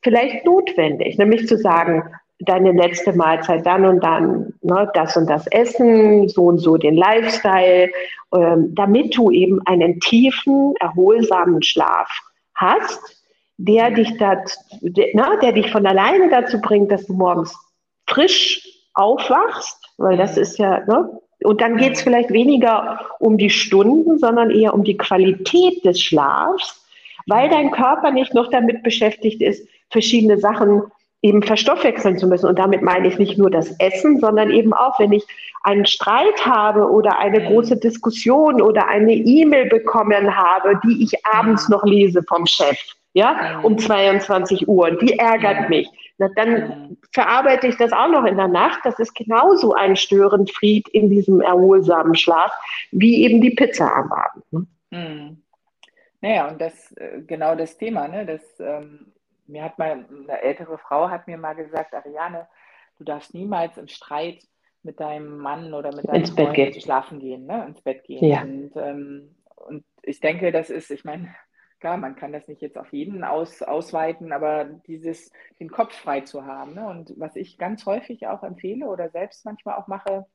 [0.02, 2.04] vielleicht notwendig, nämlich zu sagen,
[2.39, 6.95] deine letzte Mahlzeit dann und dann, ne, das und das Essen, so und so den
[6.95, 7.89] Lifestyle,
[8.34, 12.10] ähm, damit du eben einen tiefen, erholsamen Schlaf
[12.56, 13.00] hast,
[13.58, 17.56] der dich, dat, der, ne, der dich von alleine dazu bringt, dass du morgens
[18.08, 21.10] frisch aufwachst, weil das ist ja, ne,
[21.43, 26.02] und dann geht es vielleicht weniger um die Stunden, sondern eher um die Qualität des
[26.02, 26.85] Schlafs,
[27.25, 30.83] weil dein Körper nicht noch damit beschäftigt ist, verschiedene Sachen
[31.21, 32.47] eben verstoffwechseln zu müssen.
[32.47, 35.25] Und damit meine ich nicht nur das Essen, sondern eben auch, wenn ich
[35.63, 41.67] einen Streit habe oder eine große Diskussion oder eine E-Mail bekommen habe, die ich abends
[41.69, 42.77] noch lese vom Chef,
[43.13, 46.97] ja, um 22 Uhr, die ärgert mich na, dann mhm.
[47.11, 48.79] verarbeite ich das auch noch in der Nacht.
[48.83, 52.51] Das ist genauso ein Störenfried in diesem erholsamen Schlaf
[52.91, 54.43] wie eben die Pizza am Abend.
[54.51, 54.67] Ne?
[56.25, 58.25] Naja, und das äh, genau das Thema, ne?
[58.25, 59.13] Das, ähm,
[59.45, 62.47] mir hat mal eine ältere Frau hat mir mal gesagt, Ariane,
[62.97, 64.43] du darfst niemals im Streit
[64.81, 66.81] mit deinem Mann oder mit deinem ins Freund gehen.
[66.81, 67.65] schlafen gehen, ne?
[67.67, 68.25] ins Bett gehen.
[68.25, 68.41] Ja.
[68.41, 71.35] Und, ähm, und ich denke, das ist, ich meine,
[71.79, 76.21] klar, man kann das nicht jetzt auf jeden aus, ausweiten, aber dieses, den Kopf frei
[76.21, 76.73] zu haben.
[76.73, 76.88] Ne?
[76.88, 80.25] Und was ich ganz häufig auch empfehle oder selbst manchmal auch mache,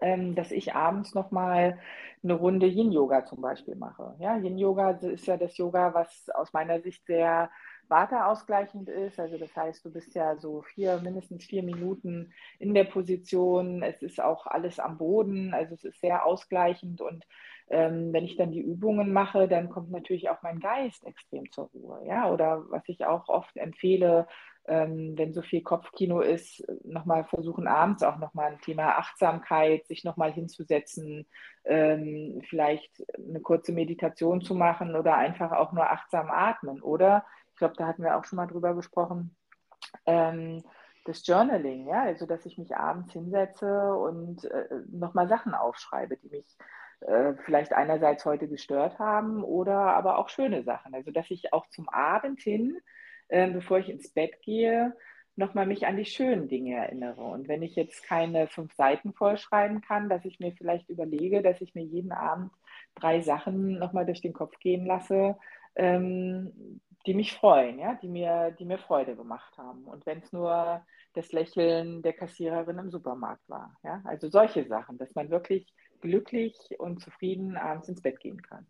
[0.00, 1.78] ähm, dass ich abends nochmal
[2.22, 4.14] eine Runde Yin-Yoga zum Beispiel mache.
[4.18, 7.50] Ja, Yin-Yoga ist ja das Yoga, was aus meiner Sicht sehr
[7.88, 9.18] Vata-ausgleichend ist.
[9.20, 13.82] Also das heißt, du bist ja so vier, mindestens vier Minuten in der Position.
[13.82, 17.24] Es ist auch alles am Boden, also es ist sehr ausgleichend und
[17.68, 21.68] ähm, wenn ich dann die Übungen mache, dann kommt natürlich auch mein Geist extrem zur
[21.74, 22.00] Ruhe.
[22.06, 22.30] Ja?
[22.30, 24.28] Oder was ich auch oft empfehle,
[24.68, 30.04] ähm, wenn so viel Kopfkino ist, nochmal versuchen abends auch nochmal ein Thema Achtsamkeit, sich
[30.04, 31.26] nochmal hinzusetzen,
[31.64, 36.82] ähm, vielleicht eine kurze Meditation zu machen oder einfach auch nur achtsam atmen.
[36.82, 39.36] Oder, ich glaube, da hatten wir auch schon mal drüber gesprochen,
[40.04, 40.62] ähm,
[41.04, 46.28] das Journaling, ja, also dass ich mich abends hinsetze und äh, nochmal Sachen aufschreibe, die
[46.30, 46.56] mich
[47.00, 50.94] äh, vielleicht einerseits heute gestört haben oder aber auch schöne Sachen.
[50.94, 52.78] Also dass ich auch zum Abend hin,
[53.28, 54.94] äh, bevor ich ins Bett gehe,
[55.36, 57.22] nochmal mich an die schönen Dinge erinnere.
[57.22, 61.60] Und wenn ich jetzt keine fünf Seiten vollschreiben kann, dass ich mir vielleicht überlege, dass
[61.60, 62.50] ich mir jeden Abend
[62.94, 65.36] drei Sachen nochmal durch den Kopf gehen lasse,
[65.76, 69.84] ähm, die mich freuen, ja, die mir, die mir Freude gemacht haben.
[69.84, 70.84] Und wenn es nur
[71.14, 76.56] das Lächeln der Kassiererin im Supermarkt war, ja, also solche Sachen, dass man wirklich glücklich
[76.78, 78.66] und zufrieden abends ins Bett gehen kann.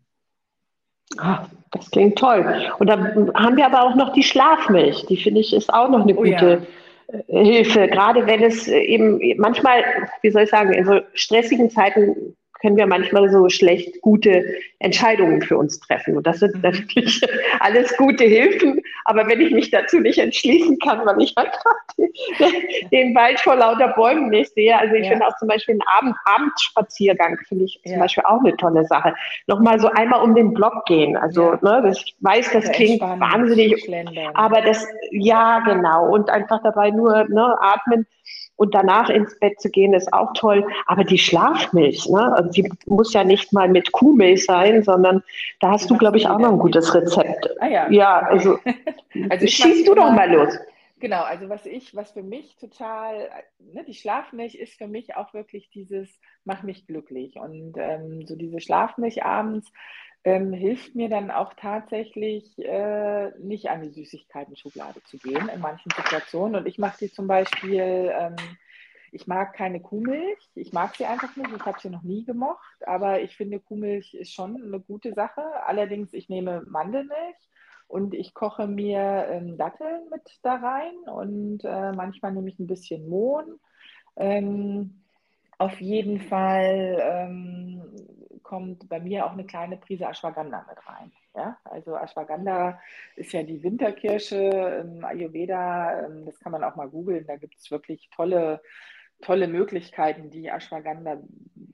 [1.17, 2.45] Ah, das klingt toll.
[2.79, 5.05] Und dann haben wir aber auch noch die Schlafmilch.
[5.07, 6.61] Die finde ich ist auch noch eine oh, gute
[7.09, 7.17] ja.
[7.27, 7.87] Äh, Hilfe.
[7.87, 9.83] Gerade wenn es eben manchmal,
[10.21, 14.43] wie soll ich sagen, in so stressigen Zeiten können wir manchmal so schlecht gute
[14.79, 16.17] Entscheidungen für uns treffen.
[16.17, 16.61] Und das sind mhm.
[16.61, 17.21] natürlich
[17.59, 18.81] alles gute Hilfen.
[19.05, 21.75] Aber wenn ich mich dazu nicht entschließen kann, weil ich einfach
[22.91, 25.11] den Wald vor lauter Bäumen nicht sehe, also ich ja.
[25.11, 27.91] finde auch zum Beispiel einen Abend Abendspaziergang finde ich ja.
[27.91, 29.13] zum Beispiel auch eine tolle Sache.
[29.47, 31.15] Nochmal so einmal um den Block gehen.
[31.17, 31.81] Also ja.
[31.81, 33.89] ne, ich weiß, das klingt wahnsinnig,
[34.33, 36.09] aber das, ja genau.
[36.09, 38.05] Und einfach dabei nur ne, atmen
[38.57, 40.67] und danach ins Bett zu gehen, ist auch toll.
[40.87, 42.33] Aber die Schlafmilch, ne?
[42.35, 45.23] also die muss ja nicht mal mit Kuhmilch sein, sondern
[45.59, 47.49] da hast du, glaube ich, auch noch ein gutes Rezept.
[47.59, 47.89] Ah, ja.
[47.89, 48.59] ja, also,
[49.29, 50.57] also schießt du doch mal los.
[50.99, 55.31] Genau, also was ich, was für mich total, ne, die Schlafmilch ist für mich auch
[55.35, 57.35] wirklich dieses, mach mich glücklich.
[57.35, 59.71] Und ähm, so diese Schlafmilch abends,
[60.27, 65.89] ähm, hilft mir dann auch tatsächlich äh, nicht an die Süßigkeiten-Schublade zu gehen in manchen
[65.95, 66.57] Situationen.
[66.57, 68.35] Und ich mache die zum Beispiel, ähm,
[69.13, 72.85] ich mag keine Kuhmilch, ich mag sie einfach nicht, ich habe sie noch nie gemocht,
[72.85, 75.41] aber ich finde Kuhmilch ist schon eine gute Sache.
[75.65, 77.37] Allerdings, ich nehme Mandelmilch
[77.87, 82.67] und ich koche mir ähm, Datteln mit da rein und äh, manchmal nehme ich ein
[82.67, 83.61] bisschen Mohn.
[84.17, 85.03] Ähm,
[85.57, 87.81] auf jeden Fall ähm,
[88.47, 91.11] kommt bei mir auch eine kleine Prise Ashwagandha mit rein.
[91.35, 91.57] Ja?
[91.65, 92.79] Also Ashwagandha
[93.17, 96.05] ist ja die Winterkirsche im Ayurveda.
[96.05, 97.27] Ähm, das kann man auch mal googeln.
[97.27, 98.61] Da gibt es wirklich tolle,
[99.21, 101.17] tolle Möglichkeiten, die Ashwagandha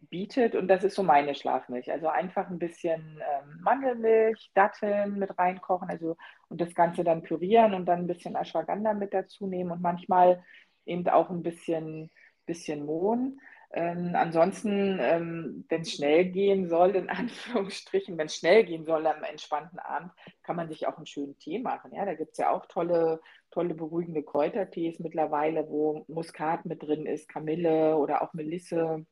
[0.09, 0.55] bietet.
[0.55, 1.91] Und das ist so meine Schlafmilch.
[1.91, 5.89] Also einfach ein bisschen ähm, Mandelmilch, Datteln mit reinkochen.
[5.89, 6.17] Also
[6.49, 10.43] und das Ganze dann pürieren und dann ein bisschen Ashwagandha mit dazu nehmen und manchmal
[10.85, 12.09] eben auch ein bisschen,
[12.47, 13.39] bisschen Mohn.
[13.75, 19.05] Ähm, ansonsten, ähm, wenn es schnell gehen soll, in Anführungsstrichen, wenn es schnell gehen soll
[19.07, 20.11] am entspannten Abend,
[20.43, 21.91] kann man sich auch einen schönen Tee machen.
[21.93, 27.07] Ja, da gibt es ja auch tolle, tolle beruhigende Kräutertees mittlerweile, wo Muskat mit drin
[27.07, 29.05] ist, Kamille oder auch Melisse,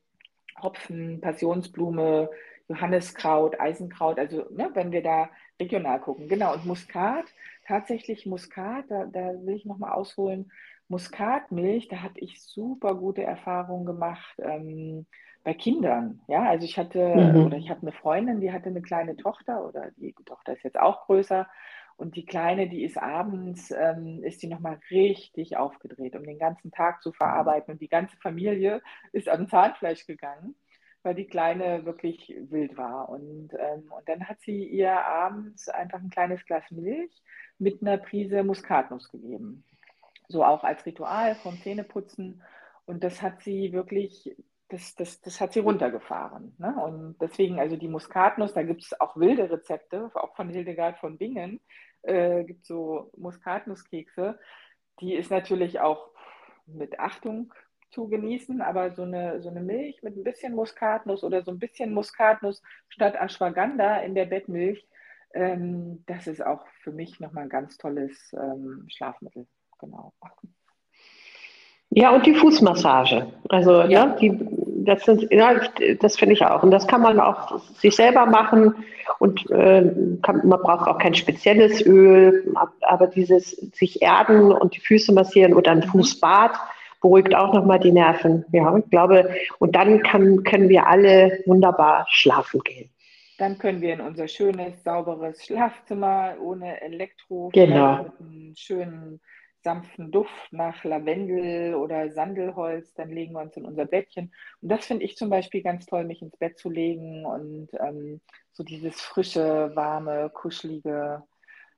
[0.62, 2.30] Hopfen, Passionsblume,
[2.68, 4.20] Johanniskraut, Eisenkraut.
[4.20, 6.28] Also ne, wenn wir da regional gucken.
[6.28, 7.26] Genau, und Muskat,
[7.66, 10.52] tatsächlich Muskat, da, da will ich nochmal ausholen
[10.92, 15.06] Muskatmilch, da hatte ich super gute Erfahrungen gemacht ähm,
[15.44, 16.22] bei Kindern.
[16.28, 17.46] Ja, also ich hatte mhm.
[17.46, 20.78] oder ich habe eine Freundin, die hatte eine kleine Tochter oder die Tochter ist jetzt
[20.78, 21.48] auch größer
[21.96, 26.72] und die kleine, die ist abends, ähm, ist die nochmal richtig aufgedreht, um den ganzen
[26.72, 28.82] Tag zu verarbeiten und die ganze Familie
[29.14, 30.56] ist an Zahnfleisch gegangen
[31.04, 33.10] weil die Kleine wirklich wild war.
[33.10, 37.24] Und, ähm, und dann hat sie ihr abends einfach ein kleines Glas Milch
[37.58, 39.64] mit einer Prise Muskatnuss gegeben
[40.32, 42.42] so auch als Ritual vom Zähneputzen.
[42.86, 44.36] Und das hat sie wirklich,
[44.70, 46.56] das, das, das hat sie runtergefahren.
[46.58, 46.76] Ne?
[46.84, 51.18] Und deswegen, also die Muskatnuss, da gibt es auch wilde Rezepte, auch von Hildegard von
[51.18, 51.60] Bingen,
[52.04, 54.40] äh, gibt so Muskatnusskekse.
[55.00, 56.10] Die ist natürlich auch
[56.66, 57.54] mit Achtung
[57.92, 61.60] zu genießen, aber so eine, so eine Milch mit ein bisschen Muskatnuss oder so ein
[61.60, 64.88] bisschen Muskatnuss statt Ashwagandha in der Bettmilch,
[65.34, 69.48] ähm, das ist auch für mich nochmal ein ganz tolles ähm, Schlafmittel
[69.82, 70.14] genau.
[71.90, 73.28] Ja, und die Fußmassage.
[73.50, 74.06] Also, ja.
[74.06, 74.40] ne, die,
[74.86, 75.60] das sind, ja,
[76.00, 76.64] das finde ich auch.
[76.64, 78.76] Und das kann man auch sich selber machen.
[79.20, 79.92] Und äh,
[80.22, 85.54] kann, man braucht auch kein spezielles Öl, aber dieses sich erden und die Füße massieren
[85.54, 85.90] oder ein mhm.
[85.92, 86.52] Fußbad
[87.02, 88.46] beruhigt auch nochmal die Nerven.
[88.52, 92.90] Ja, ich glaube, und dann kann, können wir alle wunderbar schlafen gehen.
[93.38, 98.04] Dann können wir in unser schönes, sauberes Schlafzimmer ohne Elektro genau.
[98.04, 99.20] mit einem schönen
[99.64, 104.34] sanften Duft nach Lavendel oder Sandelholz, dann legen wir uns in unser Bettchen.
[104.62, 108.22] Und das finde ich zum Beispiel ganz toll, mich ins Bett zu legen und ähm,
[108.52, 111.24] so dieses frische, warme, kuschelige.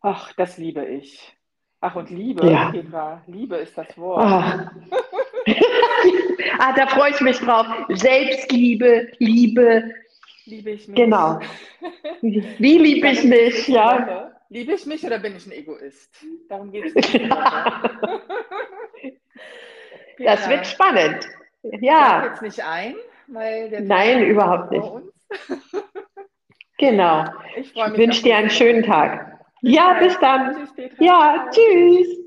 [0.01, 1.35] Ach, das liebe ich.
[1.81, 2.71] Ach, und Liebe, ja.
[2.71, 4.23] Petra, Liebe ist das Wort.
[4.23, 4.71] Ah.
[6.59, 7.67] ah, da freue ich mich drauf.
[7.89, 9.91] Selbstliebe, Liebe.
[10.45, 10.95] Liebe ich mich.
[10.95, 11.39] Genau.
[12.21, 14.32] Wie liebe ich mich, ja.
[14.53, 16.15] Liebe ich mich oder bin ich ein Egoist?
[16.47, 17.21] Darum geht es nicht.
[20.19, 21.27] das wird spannend.
[21.81, 22.19] Ja.
[22.19, 22.93] Ich jetzt nicht ein,
[23.25, 24.87] weil der Nein, Tag überhaupt nicht.
[26.77, 27.25] genau.
[27.55, 29.39] Ich, ich wünsche dir einen schönen Tag.
[29.61, 30.67] Ja, bis dann.
[30.99, 32.22] Ja, tschüss.